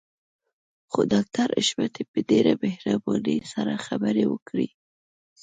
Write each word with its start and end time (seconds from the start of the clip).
خو 0.91 0.99
ډاکټر 1.13 1.47
حشمتي 1.57 2.03
په 2.11 2.19
ډېره 2.29 2.51
مهربانۍ 2.63 3.37
سره 3.53 3.81
خبرې 3.85 4.25
وکړې. 4.29 4.67